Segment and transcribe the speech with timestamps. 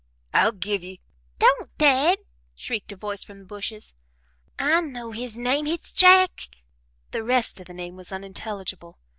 [0.33, 0.99] "I'll give ye"
[1.37, 2.17] "Don't, Dad!"
[2.55, 3.93] shrieked a voice from the bushes.
[4.57, 6.41] "I know his name, hit's Jack"
[7.11, 8.97] the rest of the name was unintelligible.